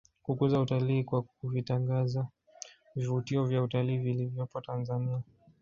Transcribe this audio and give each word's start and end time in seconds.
Kukuza 0.25 0.59
utalii 0.59 1.03
kwa 1.03 1.21
kuvitangaza 1.21 2.27
vivutio 2.95 3.45
vya 3.45 3.63
utalii 3.63 3.97
vilivyopo 3.97 4.61
Tanzania 4.61 5.21